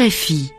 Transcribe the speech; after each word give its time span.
RFI. 0.00 0.50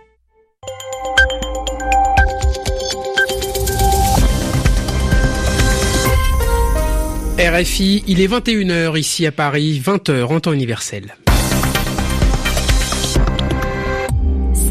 RFI, 7.40 8.04
il 8.06 8.22
est 8.22 8.28
21h 8.28 9.00
ici 9.00 9.26
à 9.26 9.32
Paris, 9.32 9.82
20h 9.84 10.26
en 10.26 10.40
temps 10.40 10.54
universel. 10.54 11.16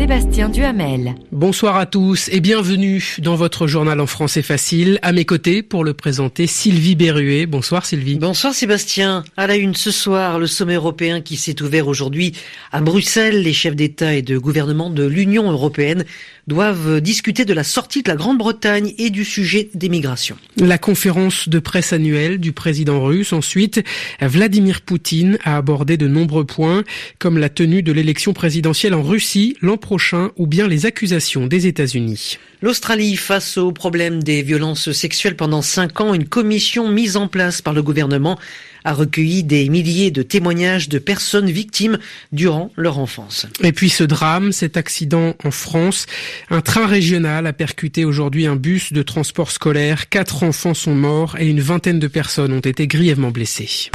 Sébastien 0.01 0.49
Duhamel. 0.49 1.15
Bonsoir 1.31 1.77
à 1.77 1.85
tous 1.85 2.31
et 2.33 2.41
bienvenue 2.41 3.17
dans 3.19 3.35
votre 3.35 3.67
journal 3.67 4.01
en 4.01 4.07
français 4.07 4.41
facile. 4.41 4.99
À 5.03 5.13
mes 5.13 5.27
côtés 5.27 5.63
pour 5.63 5.85
le 5.85 5.93
présenter 5.93 6.47
Sylvie 6.47 6.95
Berruet. 6.95 7.45
Bonsoir 7.45 7.85
Sylvie. 7.85 8.15
Bonsoir 8.15 8.55
Sébastien. 8.55 9.25
À 9.37 9.47
la 9.47 9.57
une 9.57 9.75
ce 9.75 9.91
soir, 9.91 10.39
le 10.39 10.47
sommet 10.47 10.77
européen 10.77 11.21
qui 11.21 11.37
s'est 11.37 11.61
ouvert 11.61 11.87
aujourd'hui 11.87 12.33
à 12.73 12.81
Bruxelles. 12.81 13.43
Les 13.43 13.53
chefs 13.53 13.77
d'État 13.77 14.15
et 14.15 14.23
de 14.23 14.39
gouvernement 14.39 14.89
de 14.89 15.05
l'Union 15.05 15.51
européenne 15.51 16.07
doivent 16.47 17.03
discuter 17.03 17.45
de 17.45 17.53
la 17.53 17.63
sortie 17.63 18.03
de 18.03 18.09
la 18.09 18.17
Grande-Bretagne 18.17 18.95
et 18.97 19.11
du 19.11 19.25
sujet 19.25 19.69
des 19.75 19.91
migrations. 19.91 20.37
La 20.57 20.79
conférence 20.79 21.49
de 21.49 21.59
presse 21.59 21.93
annuelle 21.93 22.39
du 22.39 22.53
président 22.53 23.05
russe. 23.05 23.35
Ensuite, 23.35 23.85
Vladimir 24.21 24.81
Poutine 24.81 25.39
a 25.45 25.59
abordé 25.59 25.99
de 25.99 26.09
nombreux 26.09 26.45
points 26.45 26.85
comme 27.19 27.37
la 27.37 27.51
tenue 27.51 27.83
de 27.83 27.93
l'élection 27.93 28.33
présidentielle 28.33 28.95
en 28.95 29.03
Russie 29.03 29.57
l'an 29.61 29.77
prochain 29.91 30.31
ou 30.37 30.47
bien 30.47 30.69
les 30.69 30.87
accusations 30.87 31.49
des 31.49 31.67
États-Unis. 31.67 32.39
L'Australie, 32.63 33.17
face 33.17 33.57
au 33.57 33.73
problème 33.73 34.23
des 34.23 34.41
violences 34.41 34.93
sexuelles 34.93 35.35
pendant 35.35 35.63
cinq 35.63 36.01
ans, 36.01 36.15
une 36.15 36.29
commission 36.29 36.89
mise 36.89 37.17
en 37.17 37.27
place 37.27 37.61
par 37.61 37.75
le 37.75 37.83
gouvernement 37.83 38.39
a 38.85 38.93
recueilli 38.93 39.43
des 39.43 39.69
milliers 39.69 40.13
de 40.13 40.23
témoignages 40.23 40.89
de 40.89 41.01
personnes 41.01 41.51
victimes 41.51 41.99
durant 42.31 42.71
leur 42.77 43.01
enfance. 43.01 43.49
Et 43.65 43.73
puis 43.73 43.91
ce 43.91 44.05
drame, 44.05 44.53
cet 44.53 44.77
accident 44.77 45.35
en 45.43 45.51
France, 45.51 46.07
un 46.51 46.61
train 46.61 46.87
régional 46.87 47.49
a 47.49 47.53
percuté 47.53 48.05
aujourd'hui 48.05 48.47
un 48.47 48.55
bus 48.55 48.93
de 48.93 49.03
transport 49.03 49.51
scolaire. 49.51 50.09
Quatre 50.09 50.45
enfants 50.45 50.75
sont 50.75 50.95
morts 50.95 51.37
et 51.41 51.49
une 51.49 51.61
vingtaine 51.61 51.99
de 51.99 52.07
personnes 52.07 52.53
ont 52.53 52.61
été 52.61 52.87
grièvement 52.87 53.33
blessées. 53.33 53.91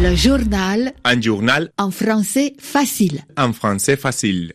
Le 0.00 0.14
journal. 0.14 0.92
Un 1.02 1.20
journal. 1.20 1.70
En 1.76 1.90
français 1.90 2.54
facile. 2.60 3.22
En 3.36 3.52
français 3.52 3.96
facile. 3.96 4.52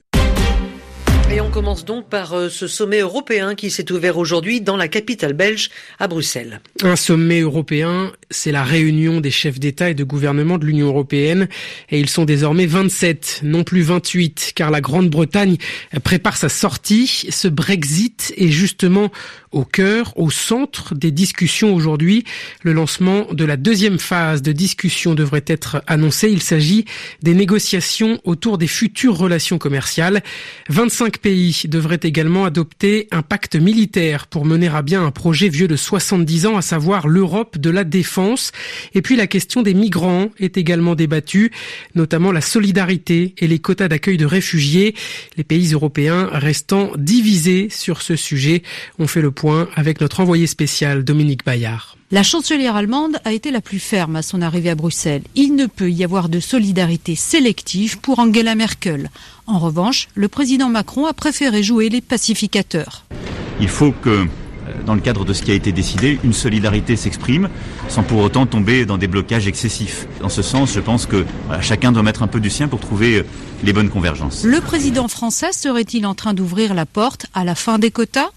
Et 1.29 1.41
commence 1.53 1.85
donc 1.85 2.09
par 2.09 2.33
euh, 2.33 2.49
ce 2.49 2.65
sommet 2.65 3.01
européen 3.01 3.53
qui 3.53 3.69
s'est 3.69 3.91
ouvert 3.91 4.17
aujourd'hui 4.17 4.59
dans 4.59 4.75
la 4.75 4.87
capitale 4.87 5.33
belge, 5.33 5.69
à 5.99 6.07
Bruxelles. 6.07 6.61
Un 6.81 6.95
sommet 6.95 7.41
européen, 7.41 8.11
c'est 8.31 8.51
la 8.51 8.63
réunion 8.63 9.21
des 9.21 9.29
chefs 9.29 9.59
d'État 9.59 9.91
et 9.91 9.93
de 9.93 10.03
gouvernement 10.03 10.57
de 10.57 10.65
l'Union 10.65 10.87
européenne. 10.87 11.47
Et 11.91 11.99
ils 11.99 12.09
sont 12.09 12.25
désormais 12.25 12.65
27, 12.65 13.41
non 13.43 13.63
plus 13.63 13.83
28, 13.83 14.53
car 14.55 14.71
la 14.71 14.81
Grande-Bretagne 14.81 15.57
prépare 16.03 16.37
sa 16.37 16.49
sortie. 16.49 17.27
Ce 17.29 17.47
Brexit 17.47 18.33
est 18.35 18.49
justement 18.49 19.11
au 19.51 19.63
cœur, 19.63 20.17
au 20.17 20.31
centre 20.31 20.95
des 20.95 21.11
discussions 21.11 21.75
aujourd'hui. 21.75 22.23
Le 22.63 22.73
lancement 22.73 23.27
de 23.31 23.45
la 23.45 23.57
deuxième 23.57 23.99
phase 23.99 24.41
de 24.41 24.51
discussion 24.51 25.13
devrait 25.13 25.45
être 25.45 25.83
annoncé. 25.85 26.29
Il 26.31 26.41
s'agit 26.41 26.85
des 27.21 27.35
négociations 27.35 28.19
autour 28.23 28.57
des 28.57 28.67
futures 28.67 29.15
relations 29.15 29.59
commerciales. 29.59 30.23
25 30.69 31.19
pays 31.19 31.42
devraient 31.65 31.99
également 32.03 32.45
adopter 32.45 33.07
un 33.11 33.21
pacte 33.21 33.55
militaire 33.55 34.27
pour 34.27 34.45
mener 34.45 34.67
à 34.67 34.81
bien 34.81 35.05
un 35.05 35.11
projet 35.11 35.49
vieux 35.49 35.67
de 35.67 35.75
70 35.75 36.45
ans, 36.45 36.57
à 36.57 36.61
savoir 36.61 37.07
l'Europe 37.07 37.57
de 37.57 37.69
la 37.69 37.83
défense. 37.83 38.51
Et 38.93 39.01
puis 39.01 39.15
la 39.15 39.27
question 39.27 39.61
des 39.61 39.73
migrants 39.73 40.29
est 40.39 40.57
également 40.57 40.95
débattue, 40.95 41.51
notamment 41.95 42.31
la 42.31 42.41
solidarité 42.41 43.35
et 43.37 43.47
les 43.47 43.59
quotas 43.59 43.87
d'accueil 43.87 44.17
de 44.17 44.25
réfugiés. 44.25 44.95
Les 45.37 45.43
pays 45.43 45.73
européens 45.73 46.29
restant 46.31 46.91
divisés 46.97 47.67
sur 47.69 48.01
ce 48.01 48.15
sujet. 48.15 48.63
On 48.99 49.07
fait 49.07 49.21
le 49.21 49.31
point 49.31 49.69
avec 49.75 50.01
notre 50.01 50.19
envoyé 50.19 50.47
spécial 50.47 51.03
Dominique 51.03 51.45
Bayard. 51.45 51.97
La 52.13 52.21
chancelière 52.21 52.75
allemande 52.75 53.17
a 53.25 53.31
été 53.31 53.49
la 53.49 53.59
plus 53.59 53.79
ferme 53.79 54.15
à 54.15 54.21
son 54.21 54.43
arrivée 54.43 54.69
à 54.69 54.75
Bruxelles. 54.75 55.23
Il 55.33 55.55
ne 55.55 55.65
peut 55.65 55.89
y 55.89 56.03
avoir 56.03 56.29
de 56.29 56.39
solidarité 56.39 57.15
sélective 57.15 57.97
pour 57.97 58.19
Angela 58.19 58.53
Merkel. 58.53 59.09
En 59.47 59.57
revanche, 59.57 60.09
le 60.13 60.27
président 60.27 60.69
Macron 60.69 61.07
a 61.07 61.13
préféré 61.13 61.63
jouer 61.63 61.89
les 61.89 62.01
pacificateurs. 62.01 63.03
Il 63.59 63.67
faut 63.67 63.93
que 63.93 64.09
euh, 64.09 64.25
dans 64.85 64.93
le 64.93 65.01
cadre 65.01 65.25
de 65.25 65.33
ce 65.33 65.41
qui 65.41 65.49
a 65.49 65.55
été 65.55 65.71
décidé, 65.71 66.19
une 66.23 66.33
solidarité 66.33 66.97
s'exprime 66.97 67.49
sans 67.89 68.03
pour 68.03 68.19
autant 68.19 68.45
tomber 68.45 68.85
dans 68.85 68.99
des 68.99 69.07
blocages 69.07 69.47
excessifs. 69.47 70.05
Dans 70.21 70.29
ce 70.29 70.43
sens, 70.43 70.71
je 70.71 70.81
pense 70.81 71.07
que 71.07 71.25
chacun 71.61 71.91
doit 71.91 72.03
mettre 72.03 72.21
un 72.21 72.27
peu 72.27 72.39
du 72.39 72.51
sien 72.51 72.67
pour 72.67 72.79
trouver 72.79 73.15
euh, 73.15 73.25
les 73.63 73.73
bonnes 73.73 73.89
convergences. 73.89 74.43
Le 74.43 74.61
président 74.61 75.07
français 75.07 75.51
serait-il 75.51 76.05
en 76.05 76.13
train 76.13 76.35
d'ouvrir 76.35 76.75
la 76.75 76.85
porte 76.85 77.25
à 77.33 77.43
la 77.43 77.55
fin 77.55 77.79
des 77.79 77.89
quotas? 77.89 78.29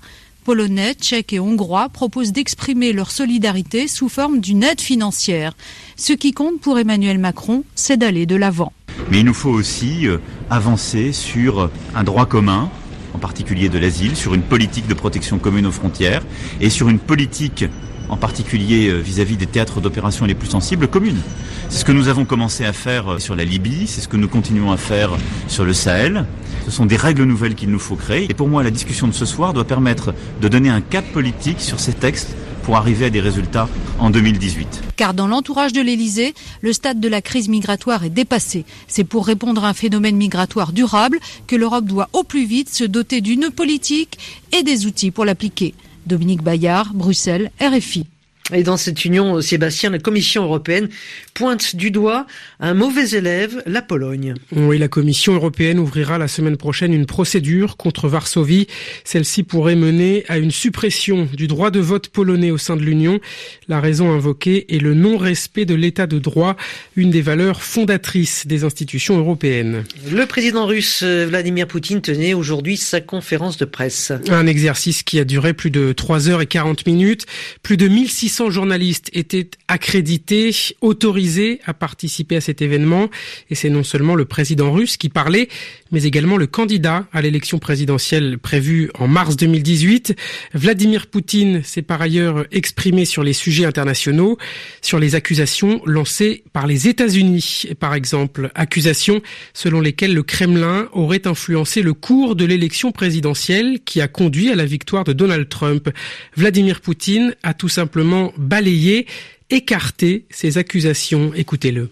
Polonais, 0.47 0.95
Tchèques 0.95 1.33
et 1.33 1.41
Hongrois 1.41 1.89
proposent 1.89 2.31
d'exprimer 2.31 2.93
leur 2.93 3.11
solidarité 3.11 3.89
sous 3.89 4.09
forme 4.09 4.39
d'une 4.39 4.63
aide 4.63 4.81
financière. 4.81 5.57
Ce 5.97 6.13
qui 6.13 6.31
compte 6.31 6.61
pour 6.61 6.79
Emmanuel 6.79 7.19
Macron, 7.19 7.65
c'est 7.75 7.97
d'aller 7.97 8.27
de 8.27 8.37
l'avant. 8.37 8.73
Mais 9.11 9.19
il 9.19 9.25
nous 9.25 9.35
faut 9.35 9.51
aussi 9.51 10.07
euh, 10.07 10.19
avancer 10.49 11.11
sur 11.11 11.69
un 11.97 12.05
droit 12.05 12.27
commun, 12.27 12.71
en 13.13 13.19
particulier 13.19 13.69
de 13.69 13.77
l'asile, 13.77 14.15
sur 14.15 14.35
une 14.35 14.43
politique 14.43 14.87
de 14.87 14.95
protection 14.95 15.41
commune 15.41 15.67
aux 15.67 15.73
frontières 15.73 16.23
et 16.61 16.71
sur 16.71 16.89
une 16.89 17.01
politique 17.01 17.65
en 18.09 18.17
particulier 18.17 18.89
euh, 18.89 18.99
vis-à-vis 18.99 19.37
des 19.37 19.47
théâtres 19.47 19.81
d'opération 19.81 20.27
les 20.27 20.37
plus 20.37 20.49
sensibles, 20.49 20.87
communes. 20.87 21.23
C'est 21.69 21.81
ce 21.81 21.85
que 21.85 21.93
nous 21.93 22.09
avons 22.09 22.25
commencé 22.25 22.65
à 22.65 22.73
faire 22.73 23.15
euh, 23.15 23.19
sur 23.19 23.35
la 23.35 23.45
Libye, 23.45 23.87
c'est 23.87 24.01
ce 24.01 24.09
que 24.09 24.17
nous 24.17 24.29
continuons 24.29 24.71
à 24.71 24.77
faire 24.77 25.11
sur 25.49 25.65
le 25.65 25.73
Sahel. 25.73 26.25
Ce 26.65 26.71
sont 26.71 26.87
des 26.87 26.97
règles 26.97 27.25
nouvelles 27.25 27.55
qu'il 27.55 27.71
nous 27.71 27.79
faut 27.79 27.97
créer. 27.97 28.27
Et 28.31 28.35
pour 28.35 28.49
moi, 28.49 28.63
la 28.63 28.71
discussion 28.71 29.07
de 29.09 29.13
ce 29.13 29.25
soir 29.25 29.53
doit 29.53 29.65
permettre 29.65 30.15
de 30.41 30.49
donner 30.49 30.69
un 30.69 30.81
cap 30.81 31.05
politique 31.13 31.61
sur 31.61 31.81
ces 31.81 31.93
textes 31.93 32.37
pour 32.63 32.77
arriver 32.77 33.07
à 33.07 33.11
des 33.11 33.21
résultats 33.21 33.69
en 33.99 34.11
2018. 34.11 34.83
Car 34.97 35.15
dans 35.15 35.29
l'entourage 35.29 35.73
de 35.73 35.81
l'Elysée, 35.81 36.35
le 36.63 36.73
stade 36.73 36.99
de 36.99 37.09
la 37.09 37.23
crise 37.23 37.49
migratoire 37.49 38.05
est 38.05 38.11
dépassé. 38.11 38.65
C'est 38.89 39.05
pour 39.05 39.27
répondre 39.27 39.65
à 39.65 39.69
un 39.69 39.75
phénomène 39.75 40.17
migratoire 40.17 40.73
durable 40.73 41.21
que 41.47 41.55
l'Europe 41.55 41.85
doit 41.85 42.09
au 42.13 42.25
plus 42.25 42.47
vite 42.47 42.75
se 42.75 42.85
doter 42.85 43.21
d'une 43.21 43.51
politique 43.51 44.19
et 44.53 44.65
des 44.65 44.87
outils 44.87 45.13
pour 45.13 45.25
l'appliquer. 45.25 45.75
Dominique 46.07 46.43
Bayard, 46.43 46.93
Bruxelles, 46.93 47.51
RFI. 47.61 48.07
Et 48.55 48.63
dans 48.63 48.77
cette 48.77 49.05
union, 49.05 49.41
Sébastien, 49.41 49.91
la 49.91 49.99
Commission 49.99 50.45
européenne 50.45 50.89
pointe 51.35 51.75
du 51.75 51.91
doigt 51.91 52.27
un 52.61 52.75
mauvais 52.75 53.11
élève, 53.11 53.61
la 53.67 53.83
Pologne. 53.83 54.35
Oui, 54.53 54.79
la 54.79 54.87
Commission 54.87 55.35
européenne 55.35 55.81
ouvrira 55.81 56.17
la 56.17 56.29
semaine 56.29 56.57
prochaine 56.57 56.95
une 56.95 57.07
procédure 57.07 57.77
contre 57.77 58.09
Varsovie. 58.09 58.69
Celle-ci 59.03 59.43
pourrait 59.43 59.75
mener 59.75 60.25
à 60.29 60.39
une 60.39 60.53
suppression 60.53 61.29
du 61.35 61.49
droit 61.49 61.73
de 61.73 61.81
vote 61.81 62.09
polonais 62.09 62.53
au 62.53 62.59
sein 62.59 62.77
de 62.77 62.83
l'Union. 62.83 63.19
La 63.67 63.81
raison 63.81 64.13
invoquée 64.13 64.73
est 64.75 64.79
le 64.79 64.95
non-respect 64.95 65.65
de 65.65 65.75
l'état 65.75 66.07
de 66.07 66.21
droit, 66.21 66.57
une 66.95 67.11
des 67.11 67.23
valeurs 67.23 67.63
fondatrices 67.65 68.47
des 68.47 68.63
institutions 68.63 69.19
européennes. 69.19 69.85
Le 70.13 70.25
président 70.25 70.67
russe 70.67 71.03
Vladimir 71.03 71.67
Poutine 71.67 72.01
tenait 72.01 72.35
aujourd'hui 72.35 72.77
sa 72.77 73.01
conférence 73.01 73.57
de 73.57 73.65
presse. 73.65 74.13
Un 74.29 74.47
exercice 74.47 75.03
qui 75.03 75.19
a 75.19 75.25
duré 75.25 75.53
plus 75.53 75.71
de 75.71 75.93
3 75.93 76.29
heures 76.29 76.43
et 76.43 76.47
40 76.47 76.87
minutes. 76.87 77.27
Plus 77.65 77.77
de 77.77 77.89
1600 77.89 78.36
journalistes 78.51 79.11
étaient 79.13 79.51
accrédités, 79.69 80.55
autorisés 80.81 81.61
à 81.65 81.75
participer 81.75 82.37
à 82.37 82.41
cet 82.41 82.63
événement. 82.63 83.09
Et 83.51 83.55
c'est 83.55 83.71
non 83.71 83.83
seulement 83.83 84.15
le 84.15 84.25
président 84.25 84.73
russe 84.73 84.97
qui 84.97 85.09
parlait, 85.09 85.49
mais 85.93 86.05
également 86.05 86.37
le 86.37 86.47
candidat 86.47 87.07
à 87.13 87.23
l'élection 87.23 87.59
présidentielle 87.59 88.39
prévue 88.39 88.91
en 88.99 89.09
mars 89.09 89.37
2018. 89.37 90.15
Vladimir 90.55 91.07
Poutine 91.07 91.63
s'est 91.63 91.83
par 91.83 92.03
ailleurs 92.03 92.47
exprimé 92.53 93.05
sur 93.05 93.23
les 93.23 93.33
sujets 93.33 93.65
internationaux, 93.65 94.39
sur 94.83 94.99
les 94.99 95.15
accusations 95.15 95.81
lancées 95.85 96.45
par 96.53 96.67
les 96.67 96.89
États-Unis, 96.89 97.67
par 97.79 97.95
exemple. 97.95 98.51
Accusations 98.55 99.23
selon 99.55 99.81
lesquelles 99.81 100.15
le 100.15 100.23
Kremlin 100.23 100.89
aurait 100.93 101.27
influencé 101.27 101.83
le 101.83 101.95
cours 101.95 102.37
de 102.37 102.45
l'élection 102.45 102.93
présidentielle 102.93 103.81
qui 103.85 104.01
a 104.01 104.09
conduit 104.09 104.51
à 104.51 104.55
la 104.55 104.65
victoire 104.65 105.05
de 105.05 105.13
Donald 105.13 105.49
Trump. 105.49 105.91
Vladimir 106.37 106.81
Poutine 106.81 107.35
a 107.43 107.55
tout 107.55 107.69
simplement 107.69 108.26
balayer, 108.37 109.07
écarter 109.51 110.25
ces 110.31 110.59
accusations. 110.59 111.33
Écoutez-le. 111.35 111.91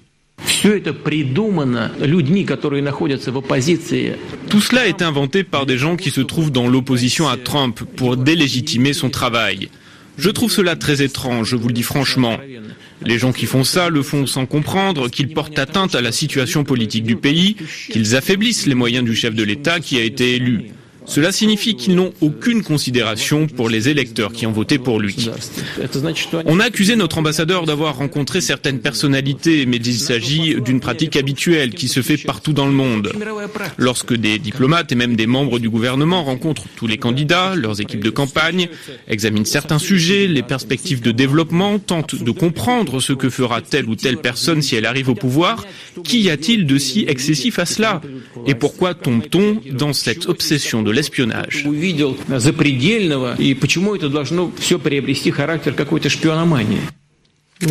Tout 4.48 4.60
cela 4.60 4.86
est 4.86 5.02
inventé 5.02 5.44
par 5.44 5.66
des 5.66 5.78
gens 5.78 5.96
qui 5.96 6.10
se 6.10 6.20
trouvent 6.20 6.50
dans 6.50 6.68
l'opposition 6.68 7.28
à 7.28 7.36
Trump 7.36 7.80
pour 7.96 8.16
délégitimer 8.16 8.92
son 8.92 9.10
travail. 9.10 9.68
Je 10.16 10.30
trouve 10.30 10.50
cela 10.50 10.76
très 10.76 11.02
étrange, 11.02 11.48
je 11.48 11.56
vous 11.56 11.68
le 11.68 11.74
dis 11.74 11.82
franchement. 11.82 12.38
Les 13.02 13.18
gens 13.18 13.32
qui 13.32 13.46
font 13.46 13.64
ça 13.64 13.88
le 13.88 14.02
font 14.02 14.26
sans 14.26 14.46
comprendre 14.46 15.08
qu'ils 15.08 15.32
portent 15.32 15.58
atteinte 15.58 15.94
à 15.94 16.00
la 16.00 16.12
situation 16.12 16.64
politique 16.64 17.04
du 17.04 17.16
pays, 17.16 17.56
qu'ils 17.90 18.14
affaiblissent 18.14 18.66
les 18.66 18.74
moyens 18.74 19.04
du 19.04 19.14
chef 19.14 19.34
de 19.34 19.42
l'État 19.42 19.80
qui 19.80 19.98
a 19.98 20.02
été 20.02 20.36
élu. 20.36 20.70
Cela 21.06 21.32
signifie 21.32 21.76
qu'ils 21.76 21.94
n'ont 21.94 22.12
aucune 22.20 22.62
considération 22.62 23.46
pour 23.46 23.68
les 23.68 23.88
électeurs 23.88 24.32
qui 24.32 24.46
ont 24.46 24.52
voté 24.52 24.78
pour 24.78 25.00
lui. 25.00 25.28
On 26.46 26.60
a 26.60 26.64
accusé 26.64 26.96
notre 26.96 27.18
ambassadeur 27.18 27.66
d'avoir 27.66 27.96
rencontré 27.96 28.40
certaines 28.40 28.80
personnalités, 28.80 29.66
mais 29.66 29.76
il 29.76 29.98
s'agit 29.98 30.56
d'une 30.60 30.80
pratique 30.80 31.16
habituelle 31.16 31.74
qui 31.74 31.88
se 31.88 32.02
fait 32.02 32.16
partout 32.16 32.52
dans 32.52 32.66
le 32.66 32.72
monde. 32.72 33.12
Lorsque 33.76 34.14
des 34.14 34.38
diplomates 34.38 34.92
et 34.92 34.94
même 34.94 35.16
des 35.16 35.26
membres 35.26 35.58
du 35.58 35.68
gouvernement 35.68 36.24
rencontrent 36.24 36.66
tous 36.76 36.86
les 36.86 36.98
candidats, 36.98 37.54
leurs 37.54 37.80
équipes 37.80 38.02
de 38.02 38.10
campagne, 38.10 38.68
examinent 39.08 39.44
certains 39.44 39.78
sujets, 39.78 40.26
les 40.26 40.42
perspectives 40.42 41.00
de 41.02 41.10
développement, 41.12 41.78
tentent 41.78 42.22
de 42.22 42.30
comprendre 42.30 43.00
ce 43.00 43.12
que 43.12 43.30
fera 43.30 43.60
telle 43.60 43.88
ou 43.88 43.94
telle 43.94 44.16
personne 44.16 44.62
si 44.62 44.76
elle 44.76 44.86
arrive 44.86 45.10
au 45.10 45.14
pouvoir, 45.14 45.64
qu'y 46.02 46.30
a-t-il 46.30 46.66
de 46.66 46.78
si 46.78 47.04
excessif 47.06 47.58
à 47.58 47.66
cela? 47.66 48.00
Et 48.46 48.54
pourquoi 48.54 48.94
tombe-t-on 48.94 49.60
dans 49.72 49.92
cette 49.92 50.28
obsession 50.28 50.82
de 50.82 50.90
для. 51.02 51.64
Увидел 51.64 52.16
запредельного, 52.28 53.34
и 53.36 53.54
почему 53.54 53.94
это 53.94 54.08
должно 54.08 54.52
все 54.58 54.78
приобрести 54.78 55.30
характер 55.30 55.74
какой-то 55.74 56.08
шпиономании? 56.08 56.80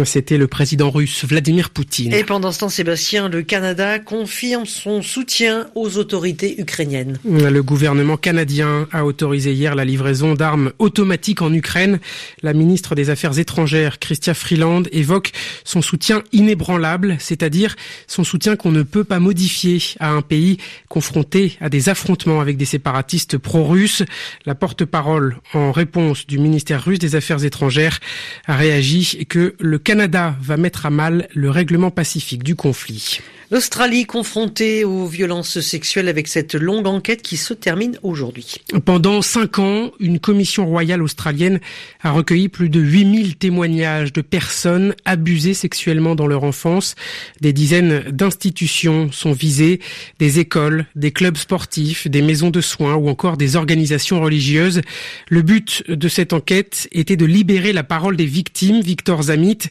C'était 0.05 0.37
le 0.37 0.47
président 0.47 0.89
russe 0.89 1.25
Vladimir 1.25 1.69
Poutine. 1.69 2.13
Et 2.13 2.23
pendant 2.23 2.51
ce 2.51 2.59
temps, 2.59 2.69
Sébastien, 2.69 3.29
le 3.29 3.43
Canada 3.43 3.99
confirme 3.99 4.65
son 4.65 5.01
soutien 5.01 5.67
aux 5.75 5.97
autorités 5.97 6.59
ukrainiennes. 6.59 7.17
Le 7.25 7.61
gouvernement 7.61 8.17
canadien 8.17 8.87
a 8.91 9.05
autorisé 9.05 9.53
hier 9.53 9.75
la 9.75 9.85
livraison 9.85 10.33
d'armes 10.33 10.71
automatiques 10.79 11.41
en 11.41 11.53
Ukraine. 11.53 11.99
La 12.41 12.53
ministre 12.53 12.95
des 12.95 13.09
Affaires 13.09 13.37
étrangères, 13.37 13.99
Christia 13.99 14.33
Freeland, 14.33 14.83
évoque 14.91 15.31
son 15.63 15.81
soutien 15.81 16.23
inébranlable, 16.31 17.17
c'est-à-dire 17.19 17.75
son 18.07 18.23
soutien 18.23 18.55
qu'on 18.55 18.71
ne 18.71 18.83
peut 18.83 19.03
pas 19.03 19.19
modifier 19.19 19.79
à 19.99 20.11
un 20.11 20.21
pays 20.21 20.57
confronté 20.89 21.57
à 21.61 21.69
des 21.69 21.89
affrontements 21.89 22.41
avec 22.41 22.57
des 22.57 22.65
séparatistes 22.65 23.37
pro-russes. 23.37 24.03
La 24.45 24.55
porte-parole 24.55 25.37
en 25.53 25.71
réponse 25.71 26.25
du 26.25 26.39
ministère 26.39 26.83
russe 26.83 26.99
des 26.99 27.15
Affaires 27.15 27.43
étrangères 27.43 27.99
a 28.47 28.55
réagi 28.55 29.25
que 29.27 29.55
le 29.59 29.72
Canada 29.77 30.35
va 30.41 30.57
mettre 30.57 30.85
à 30.85 30.89
mal 30.89 31.27
le 31.33 31.49
règlement 31.49 31.91
pacifique 31.91 32.43
du 32.43 32.55
conflit. 32.55 33.19
L'Australie 33.53 34.05
confrontée 34.05 34.83
aux 34.83 35.05
violences 35.05 35.59
sexuelles 35.59 36.07
avec 36.07 36.27
cette 36.27 36.55
longue 36.55 36.87
enquête 36.87 37.21
qui 37.21 37.37
se 37.37 37.53
termine 37.53 37.99
aujourd'hui. 38.01 38.55
Pendant 38.83 39.21
cinq 39.21 39.59
ans, 39.59 39.91
une 39.99 40.17
commission 40.17 40.65
royale 40.65 41.03
australienne 41.03 41.59
a 42.01 42.09
recueilli 42.09 42.49
plus 42.49 42.69
de 42.69 42.79
8000 42.79 43.35
témoignages 43.35 44.11
de 44.11 44.21
personnes 44.21 44.95
abusées 45.05 45.53
sexuellement 45.53 46.15
dans 46.15 46.25
leur 46.25 46.43
enfance. 46.43 46.95
Des 47.41 47.53
dizaines 47.53 47.99
d'institutions 48.09 49.11
sont 49.11 49.33
visées, 49.33 49.81
des 50.17 50.39
écoles, 50.39 50.87
des 50.95 51.11
clubs 51.11 51.37
sportifs, 51.37 52.07
des 52.07 52.23
maisons 52.23 52.49
de 52.49 52.61
soins 52.61 52.95
ou 52.95 53.07
encore 53.07 53.37
des 53.37 53.55
organisations 53.55 54.19
religieuses. 54.19 54.81
Le 55.29 55.43
but 55.43 55.83
de 55.87 56.07
cette 56.07 56.33
enquête 56.33 56.87
était 56.91 57.17
de 57.17 57.25
libérer 57.25 57.71
la 57.71 57.83
parole 57.83 58.17
des 58.17 58.25
victimes, 58.25 58.81
Victor 58.81 59.21
Zamit, 59.21 59.62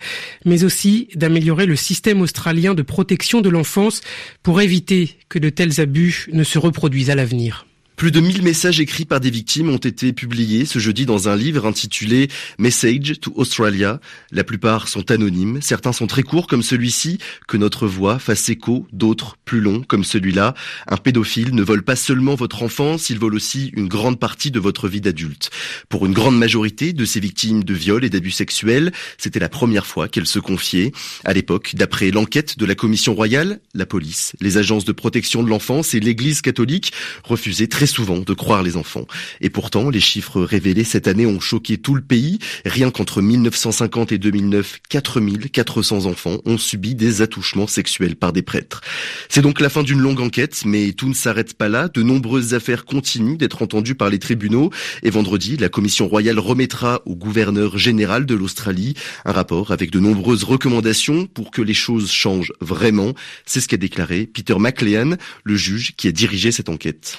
mais 0.44 0.64
aussi 0.64 1.08
d'améliorer 1.14 1.66
le 1.66 1.76
système 1.76 2.20
australien 2.20 2.74
de 2.74 2.82
protection 2.82 3.40
de 3.40 3.48
l'enfance 3.48 4.00
pour 4.42 4.60
éviter 4.60 5.16
que 5.28 5.38
de 5.38 5.50
tels 5.50 5.80
abus 5.80 6.28
ne 6.32 6.44
se 6.44 6.58
reproduisent 6.58 7.10
à 7.10 7.14
l'avenir. 7.14 7.66
Plus 8.02 8.10
de 8.10 8.18
1000 8.18 8.42
messages 8.42 8.80
écrits 8.80 9.04
par 9.04 9.20
des 9.20 9.30
victimes 9.30 9.68
ont 9.68 9.76
été 9.76 10.12
publiés 10.12 10.64
ce 10.64 10.80
jeudi 10.80 11.06
dans 11.06 11.28
un 11.28 11.36
livre 11.36 11.66
intitulé 11.66 12.26
Message 12.58 13.20
to 13.20 13.32
Australia. 13.36 14.00
La 14.32 14.42
plupart 14.42 14.88
sont 14.88 15.12
anonymes, 15.12 15.62
certains 15.62 15.92
sont 15.92 16.08
très 16.08 16.24
courts 16.24 16.48
comme 16.48 16.64
celui-ci, 16.64 17.18
que 17.46 17.56
notre 17.56 17.86
voix 17.86 18.18
fasse 18.18 18.48
écho, 18.48 18.88
d'autres 18.92 19.36
plus 19.44 19.60
longs 19.60 19.84
comme 19.86 20.02
celui-là. 20.02 20.54
Un 20.88 20.96
pédophile 20.96 21.54
ne 21.54 21.62
vole 21.62 21.84
pas 21.84 21.94
seulement 21.94 22.34
votre 22.34 22.64
enfance, 22.64 23.08
il 23.08 23.20
vole 23.20 23.36
aussi 23.36 23.70
une 23.76 23.86
grande 23.86 24.18
partie 24.18 24.50
de 24.50 24.58
votre 24.58 24.88
vie 24.88 25.00
d'adulte. 25.00 25.50
Pour 25.88 26.04
une 26.04 26.12
grande 26.12 26.36
majorité 26.36 26.92
de 26.92 27.04
ces 27.04 27.20
victimes 27.20 27.62
de 27.62 27.72
viols 27.72 28.04
et 28.04 28.10
d'abus 28.10 28.32
sexuels, 28.32 28.90
c'était 29.16 29.38
la 29.38 29.48
première 29.48 29.86
fois 29.86 30.08
qu'elles 30.08 30.26
se 30.26 30.40
confiaient. 30.40 30.90
À 31.24 31.34
l'époque, 31.34 31.76
d'après 31.76 32.10
l'enquête 32.10 32.58
de 32.58 32.66
la 32.66 32.74
Commission 32.74 33.14
royale, 33.14 33.60
la 33.74 33.86
police, 33.86 34.32
les 34.40 34.58
agences 34.58 34.84
de 34.84 34.90
protection 34.90 35.44
de 35.44 35.48
l'enfance 35.48 35.94
et 35.94 36.00
l'Église 36.00 36.40
catholique 36.40 36.92
refusaient 37.22 37.68
très 37.68 37.91
souvent 37.92 38.18
de 38.18 38.34
croire 38.34 38.62
les 38.62 38.76
enfants. 38.76 39.06
Et 39.40 39.50
pourtant, 39.50 39.90
les 39.90 40.00
chiffres 40.00 40.40
révélés 40.40 40.84
cette 40.84 41.06
année 41.06 41.26
ont 41.26 41.40
choqué 41.40 41.76
tout 41.78 41.94
le 41.94 42.00
pays. 42.00 42.38
Rien 42.64 42.90
qu'entre 42.90 43.22
1950 43.22 44.12
et 44.12 44.18
2009, 44.18 44.80
4400 44.88 46.06
enfants 46.06 46.38
ont 46.44 46.58
subi 46.58 46.94
des 46.94 47.22
attouchements 47.22 47.66
sexuels 47.66 48.16
par 48.16 48.32
des 48.32 48.42
prêtres. 48.42 48.80
C'est 49.28 49.42
donc 49.42 49.60
la 49.60 49.68
fin 49.68 49.82
d'une 49.82 50.00
longue 50.00 50.20
enquête, 50.20 50.62
mais 50.64 50.92
tout 50.92 51.08
ne 51.08 51.14
s'arrête 51.14 51.54
pas 51.54 51.68
là. 51.68 51.88
De 51.88 52.02
nombreuses 52.02 52.54
affaires 52.54 52.84
continuent 52.84 53.36
d'être 53.36 53.62
entendues 53.62 53.94
par 53.94 54.10
les 54.10 54.18
tribunaux. 54.18 54.70
Et 55.02 55.10
vendredi, 55.10 55.56
la 55.56 55.68
commission 55.68 56.08
royale 56.08 56.38
remettra 56.38 57.02
au 57.06 57.14
gouverneur 57.14 57.78
général 57.78 58.26
de 58.26 58.34
l'Australie 58.34 58.94
un 59.24 59.32
rapport 59.32 59.70
avec 59.70 59.90
de 59.90 60.00
nombreuses 60.00 60.44
recommandations 60.44 61.26
pour 61.26 61.50
que 61.50 61.62
les 61.62 61.74
choses 61.74 62.10
changent 62.10 62.52
vraiment. 62.60 63.12
C'est 63.46 63.60
ce 63.60 63.68
qu'a 63.68 63.76
déclaré 63.76 64.26
Peter 64.26 64.56
McLean, 64.58 65.16
le 65.44 65.56
juge 65.56 65.94
qui 65.96 66.08
a 66.08 66.12
dirigé 66.12 66.52
cette 66.52 66.68
enquête. 66.68 67.18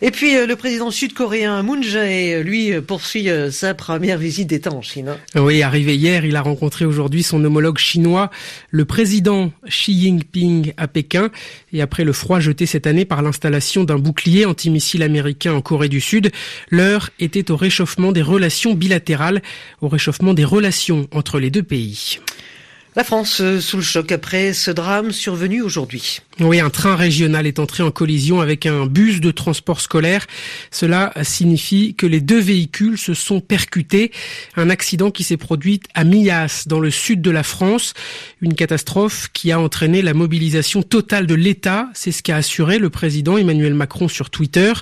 Et 0.00 0.12
puis 0.12 0.36
euh, 0.36 0.46
le 0.46 0.54
président 0.54 0.90
sud-coréen 0.92 1.62
Moon 1.62 1.82
Jae, 1.82 2.42
lui, 2.42 2.72
euh, 2.72 2.80
poursuit 2.80 3.28
euh, 3.28 3.50
sa 3.50 3.74
première 3.74 4.18
visite 4.18 4.48
d'État 4.48 4.72
en 4.72 4.80
Chine. 4.80 5.16
Oui, 5.34 5.62
arrivé 5.62 5.96
hier, 5.96 6.24
il 6.24 6.36
a 6.36 6.42
rencontré 6.42 6.84
aujourd'hui 6.84 7.24
son 7.24 7.44
homologue 7.44 7.78
chinois, 7.78 8.30
le 8.70 8.84
président 8.84 9.50
Xi 9.66 10.00
Jinping 10.00 10.72
à 10.76 10.86
Pékin. 10.86 11.30
Et 11.72 11.82
après 11.82 12.04
le 12.04 12.12
froid 12.12 12.38
jeté 12.38 12.64
cette 12.64 12.86
année 12.86 13.04
par 13.04 13.22
l'installation 13.22 13.82
d'un 13.82 13.98
bouclier 13.98 14.44
antimissile 14.44 15.02
américain 15.02 15.54
en 15.54 15.60
Corée 15.60 15.88
du 15.88 16.00
Sud, 16.00 16.30
l'heure 16.70 17.10
était 17.18 17.50
au 17.50 17.56
réchauffement 17.56 18.12
des 18.12 18.22
relations 18.22 18.74
bilatérales, 18.74 19.42
au 19.80 19.88
réchauffement 19.88 20.32
des 20.32 20.44
relations 20.44 21.08
entre 21.12 21.40
les 21.40 21.50
deux 21.50 21.64
pays. 21.64 22.20
La 22.96 23.04
France 23.04 23.40
euh, 23.40 23.60
sous 23.60 23.76
le 23.76 23.82
choc 23.82 24.10
après 24.12 24.52
ce 24.52 24.70
drame 24.70 25.12
survenu 25.12 25.62
aujourd'hui. 25.62 26.20
Oui, 26.40 26.58
un 26.58 26.70
train 26.70 26.96
régional 26.96 27.46
est 27.46 27.58
entré 27.58 27.82
en 27.82 27.90
collision 27.90 28.40
avec 28.40 28.64
un 28.64 28.86
bus 28.86 29.20
de 29.20 29.30
transport 29.30 29.80
scolaire. 29.80 30.26
Cela 30.70 31.12
signifie 31.22 31.94
que 31.94 32.06
les 32.06 32.20
deux 32.20 32.40
véhicules 32.40 32.96
se 32.96 33.12
sont 33.12 33.40
percutés. 33.40 34.10
Un 34.56 34.70
accident 34.70 35.10
qui 35.10 35.22
s'est 35.22 35.36
produit 35.36 35.80
à 35.94 36.04
Millas, 36.04 36.64
dans 36.66 36.80
le 36.80 36.90
sud 36.90 37.20
de 37.20 37.30
la 37.30 37.42
France. 37.42 37.94
Une 38.40 38.54
catastrophe 38.54 39.28
qui 39.32 39.52
a 39.52 39.60
entraîné 39.60 40.00
la 40.00 40.14
mobilisation 40.14 40.82
totale 40.82 41.26
de 41.26 41.34
l'État. 41.34 41.88
C'est 41.92 42.12
ce 42.12 42.22
qu'a 42.22 42.36
assuré 42.36 42.78
le 42.78 42.88
président 42.88 43.36
Emmanuel 43.36 43.74
Macron 43.74 44.08
sur 44.08 44.30
Twitter. 44.30 44.72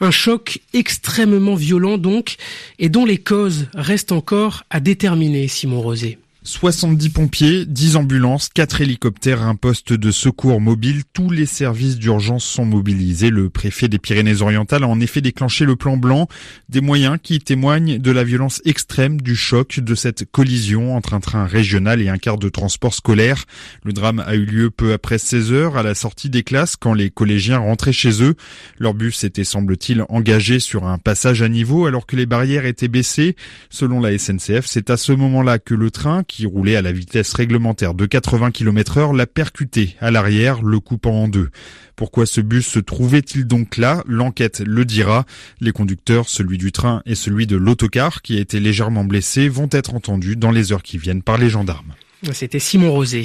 Un 0.00 0.10
choc 0.10 0.60
extrêmement 0.72 1.54
violent 1.54 1.98
donc, 1.98 2.36
et 2.78 2.88
dont 2.88 3.04
les 3.04 3.18
causes 3.18 3.66
restent 3.74 4.12
encore 4.12 4.64
à 4.70 4.80
déterminer, 4.80 5.48
Simon 5.48 5.80
Rosé. 5.80 6.18
70 6.44 7.10
pompiers, 7.10 7.66
10 7.66 7.94
ambulances, 7.94 8.48
4 8.52 8.80
hélicoptères, 8.80 9.42
un 9.42 9.54
poste 9.54 9.92
de 9.92 10.10
secours 10.10 10.60
mobile, 10.60 11.02
tous 11.12 11.30
les 11.30 11.46
services 11.46 11.98
d'urgence 11.98 12.44
sont 12.44 12.64
mobilisés. 12.64 13.30
Le 13.30 13.48
préfet 13.48 13.86
des 13.86 14.00
Pyrénées-Orientales 14.00 14.82
a 14.82 14.88
en 14.88 14.98
effet 14.98 15.20
déclenché 15.20 15.64
le 15.64 15.76
plan 15.76 15.96
blanc, 15.96 16.26
des 16.68 16.80
moyens 16.80 17.18
qui 17.22 17.38
témoignent 17.38 17.98
de 17.98 18.10
la 18.10 18.24
violence 18.24 18.60
extrême 18.64 19.20
du 19.20 19.36
choc 19.36 19.78
de 19.78 19.94
cette 19.94 20.28
collision 20.32 20.96
entre 20.96 21.14
un 21.14 21.20
train 21.20 21.46
régional 21.46 22.02
et 22.02 22.08
un 22.08 22.18
quart 22.18 22.38
de 22.38 22.48
transport 22.48 22.92
scolaire. 22.92 23.44
Le 23.84 23.92
drame 23.92 24.18
a 24.26 24.34
eu 24.34 24.44
lieu 24.44 24.70
peu 24.70 24.92
après 24.92 25.18
16 25.18 25.52
heures 25.52 25.76
à 25.76 25.84
la 25.84 25.94
sortie 25.94 26.28
des 26.28 26.42
classes 26.42 26.74
quand 26.74 26.92
les 26.94 27.10
collégiens 27.10 27.58
rentraient 27.58 27.92
chez 27.92 28.20
eux. 28.20 28.34
Leur 28.78 28.94
bus 28.94 29.22
était 29.22 29.44
semble-t-il 29.44 30.04
engagé 30.08 30.58
sur 30.58 30.86
un 30.88 30.98
passage 30.98 31.40
à 31.40 31.48
niveau 31.48 31.86
alors 31.86 32.04
que 32.04 32.16
les 32.16 32.26
barrières 32.26 32.66
étaient 32.66 32.88
baissées. 32.88 33.36
Selon 33.70 34.00
la 34.00 34.18
SNCF, 34.18 34.66
c'est 34.66 34.90
à 34.90 34.96
ce 34.96 35.12
moment-là 35.12 35.60
que 35.60 35.74
le 35.74 35.92
train 35.92 36.24
qui 36.32 36.46
roulait 36.46 36.76
à 36.76 36.82
la 36.82 36.92
vitesse 36.92 37.34
réglementaire 37.34 37.92
de 37.92 38.06
80 38.06 38.52
km 38.52 38.96
heure 38.96 39.12
l'a 39.12 39.26
percuté 39.26 39.96
à 40.00 40.10
l'arrière, 40.10 40.62
le 40.62 40.80
coupant 40.80 41.24
en 41.24 41.28
deux. 41.28 41.50
Pourquoi 41.94 42.24
ce 42.24 42.40
bus 42.40 42.66
se 42.66 42.78
trouvait-il 42.78 43.46
donc 43.46 43.76
là? 43.76 44.02
L'enquête 44.06 44.62
le 44.64 44.86
dira. 44.86 45.26
Les 45.60 45.72
conducteurs, 45.72 46.30
celui 46.30 46.56
du 46.56 46.72
train 46.72 47.02
et 47.04 47.16
celui 47.16 47.46
de 47.46 47.56
l'autocar, 47.56 48.22
qui 48.22 48.38
a 48.38 48.40
été 48.40 48.60
légèrement 48.60 49.04
blessé, 49.04 49.50
vont 49.50 49.68
être 49.72 49.92
entendus 49.92 50.36
dans 50.36 50.50
les 50.50 50.72
heures 50.72 50.82
qui 50.82 50.96
viennent 50.96 51.22
par 51.22 51.36
les 51.36 51.50
gendarmes. 51.50 51.92
C'était 52.30 52.60
Simon 52.60 52.92
Rosé. 52.92 53.24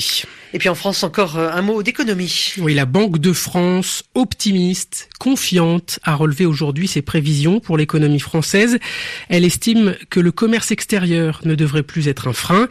Et 0.53 0.57
puis 0.57 0.69
en 0.69 0.75
France, 0.75 1.03
encore 1.03 1.37
euh, 1.37 1.51
un 1.51 1.61
mot 1.61 1.83
d'économie. 1.83 2.53
Oui, 2.57 2.73
la 2.73 2.85
Banque 2.85 3.19
de 3.19 3.31
France, 3.31 4.03
optimiste, 4.15 5.09
confiante, 5.19 5.99
a 6.03 6.15
relevé 6.15 6.47
aujourd'hui 6.47 6.87
ses 6.87 7.03
prévisions 7.03 7.59
pour 7.59 7.77
l'économie 7.77 8.19
française. 8.19 8.79
Elle 9.29 9.45
estime 9.45 9.95
que 10.09 10.19
le 10.19 10.31
commerce 10.31 10.71
extérieur 10.71 11.41
ne 11.45 11.53
devrait 11.53 11.83
plus 11.83 12.07
être 12.07 12.27
un 12.27 12.33
frein. 12.33 12.67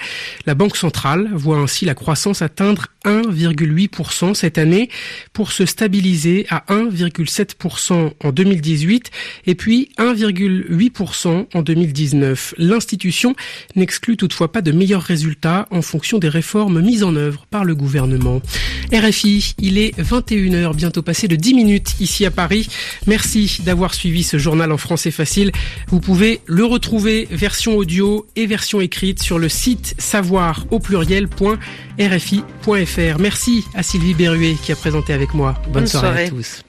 La 0.47 0.54
Banque 0.54 0.76
centrale 0.76 1.30
voit 1.33 1.59
ainsi 1.59 1.85
la 1.85 1.95
croissance 1.95 2.42
atteindre 2.42 2.87
1,8% 3.04 4.35
cette 4.35 4.59
année 4.59 4.90
pour 5.33 5.52
se 5.52 5.64
stabiliser 5.64 6.47
à 6.50 6.64
1,7% 6.68 8.12
en 8.18 8.33
2018 8.33 9.11
et 9.47 9.54
puis 9.54 9.90
1,8% 9.99 11.47
en 11.54 11.62
2019. 11.62 12.54
L'institution 12.59 13.37
n'exclut 13.76 14.16
toutefois 14.16 14.50
pas 14.50 14.62
de 14.62 14.73
meilleurs 14.73 15.02
résultats 15.02 15.68
en 15.71 15.83
fonction 15.83 16.15
des 16.18 16.28
réformes 16.28 16.80
mises 16.80 17.04
en 17.04 17.14
œuvre 17.16 17.46
par 17.50 17.64
le 17.64 17.75
gouvernement. 17.75 18.40
RFI, 18.92 19.54
il 19.58 19.78
est 19.78 19.99
21h, 19.99 20.75
bientôt 20.75 21.02
passé 21.02 21.28
de 21.28 21.37
10 21.37 21.54
minutes 21.54 21.96
ici 22.00 22.25
à 22.25 22.30
Paris. 22.30 22.68
Merci 23.06 23.61
d'avoir 23.64 23.94
suivi 23.94 24.23
ce 24.23 24.38
journal 24.38 24.73
en 24.73 24.78
français 24.78 25.11
facile. 25.11 25.52
Vous 25.88 26.00
pouvez 26.00 26.40
le 26.46 26.64
retrouver 26.64 27.28
version 27.30 27.76
audio 27.76 28.26
et 28.37 28.46
version 28.46 28.80
écrite 28.80 29.23
sur 29.23 29.38
le 29.38 29.49
site 29.49 29.94
savoir 29.99 30.66
au 30.70 30.78
pluriel.rfi.fr. 30.78 33.18
Merci 33.18 33.64
à 33.75 33.82
Sylvie 33.82 34.14
Berruet 34.14 34.56
qui 34.62 34.73
a 34.73 34.76
présenté 34.76 35.12
avec 35.12 35.35
moi. 35.35 35.54
Bonne, 35.73 35.87
soirée 35.87 36.25
à 36.25 36.28
tous. 36.28 36.62